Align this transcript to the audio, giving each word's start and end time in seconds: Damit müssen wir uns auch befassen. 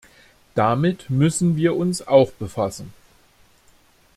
Damit 0.55 1.11
müssen 1.11 1.55
wir 1.57 1.75
uns 1.75 2.01
auch 2.07 2.31
befassen. 2.31 2.91